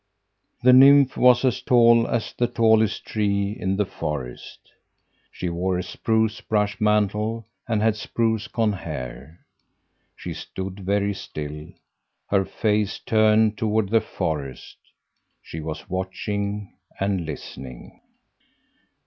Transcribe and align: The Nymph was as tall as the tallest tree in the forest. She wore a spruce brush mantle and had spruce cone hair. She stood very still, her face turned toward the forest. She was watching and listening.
The 0.63 0.73
Nymph 0.73 1.15
was 1.15 1.45
as 1.45 1.61
tall 1.61 2.07
as 2.07 2.33
the 2.35 2.47
tallest 2.47 3.05
tree 3.05 3.51
in 3.59 3.75
the 3.77 3.85
forest. 3.85 4.71
She 5.31 5.47
wore 5.47 5.77
a 5.77 5.83
spruce 5.83 6.41
brush 6.41 6.81
mantle 6.81 7.45
and 7.67 7.83
had 7.83 7.95
spruce 7.95 8.47
cone 8.47 8.73
hair. 8.73 9.45
She 10.15 10.33
stood 10.33 10.79
very 10.79 11.13
still, 11.13 11.67
her 12.31 12.45
face 12.45 12.97
turned 12.97 13.59
toward 13.59 13.89
the 13.89 14.01
forest. 14.01 14.77
She 15.39 15.59
was 15.59 15.87
watching 15.87 16.73
and 16.99 17.23
listening. 17.23 18.01